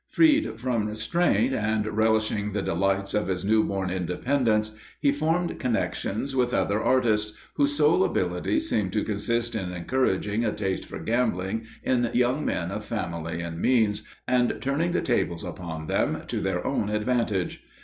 [0.09, 6.35] Freed from restraint, and relishing the delights of his new born independence, he formed connections
[6.35, 11.67] with other artists, whose sole abilities seemed to consist in encouraging a taste for gambling
[11.83, 16.65] in young men of family and means, and turning the tables upon them to their
[16.65, 17.63] own advantage.